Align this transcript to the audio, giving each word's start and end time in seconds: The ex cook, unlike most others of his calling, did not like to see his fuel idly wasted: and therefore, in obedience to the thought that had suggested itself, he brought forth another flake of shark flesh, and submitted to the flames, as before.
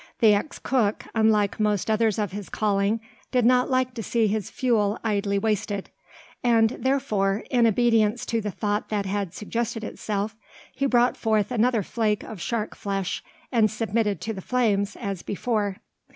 The 0.19 0.33
ex 0.33 0.57
cook, 0.57 1.05
unlike 1.13 1.59
most 1.59 1.87
others 1.87 2.17
of 2.17 2.31
his 2.31 2.49
calling, 2.49 3.01
did 3.31 3.45
not 3.45 3.69
like 3.69 3.93
to 3.93 4.01
see 4.01 4.25
his 4.25 4.49
fuel 4.49 4.97
idly 5.03 5.37
wasted: 5.37 5.91
and 6.43 6.71
therefore, 6.71 7.43
in 7.51 7.67
obedience 7.67 8.25
to 8.25 8.41
the 8.41 8.49
thought 8.49 8.89
that 8.89 9.05
had 9.05 9.35
suggested 9.35 9.83
itself, 9.83 10.35
he 10.73 10.87
brought 10.87 11.15
forth 11.17 11.51
another 11.51 11.83
flake 11.83 12.23
of 12.23 12.41
shark 12.41 12.75
flesh, 12.75 13.23
and 13.51 13.69
submitted 13.69 14.19
to 14.21 14.33
the 14.33 14.41
flames, 14.41 14.95
as 14.95 15.21
before. 15.21 15.77